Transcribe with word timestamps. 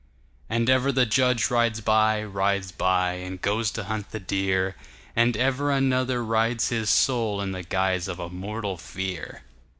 And 0.49 0.67
ever 0.67 0.91
the 0.91 1.05
judge 1.05 1.51
rides 1.51 1.79
by, 1.79 2.23
rides 2.23 2.71
by, 2.71 3.11
And 3.21 3.39
goes 3.39 3.69
to 3.73 3.83
hunt 3.83 4.09
the 4.09 4.19
deer, 4.19 4.75
And 5.15 5.37
ever 5.37 5.69
another 5.69 6.23
rides 6.23 6.69
his 6.69 6.89
soulIn 6.89 7.51
the 7.51 7.61
guise 7.61 8.07
of 8.07 8.17
a 8.17 8.27
mortal 8.27 8.77
fear. 8.77 9.43